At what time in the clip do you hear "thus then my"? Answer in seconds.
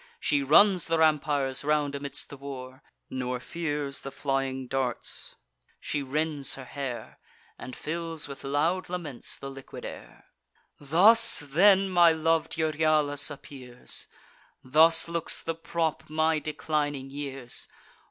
10.79-12.11